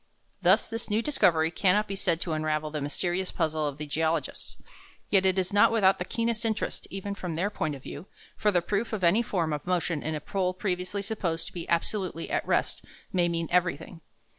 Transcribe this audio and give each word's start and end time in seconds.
Thus 0.41 0.67
this 0.67 0.89
new 0.89 1.03
discovery 1.03 1.51
cannot 1.51 1.87
be 1.87 1.95
said 1.95 2.19
to 2.21 2.31
unravel 2.31 2.71
the 2.71 2.81
mysterious 2.81 3.31
puzzle 3.31 3.67
of 3.67 3.77
the 3.77 3.85
geologists. 3.85 4.57
Yet 5.11 5.27
it 5.27 5.37
is 5.37 5.53
not 5.53 5.71
without 5.71 5.99
the 5.99 6.05
keenest 6.05 6.43
interest, 6.43 6.87
even 6.89 7.13
from 7.13 7.35
their 7.35 7.51
point 7.51 7.75
of 7.75 7.83
view; 7.83 8.07
for 8.35 8.49
the 8.49 8.63
proof 8.63 8.93
of 8.93 9.03
any 9.03 9.21
form 9.21 9.53
of 9.53 9.67
motion 9.67 10.01
in 10.01 10.15
a 10.15 10.19
pole 10.19 10.55
previously 10.55 11.03
supposed 11.03 11.45
to 11.45 11.53
be 11.53 11.69
absolutely 11.69 12.31
at 12.31 12.47
rest 12.47 12.83
may 13.13 13.29
mean 13.29 13.47
everything. 13.51 14.01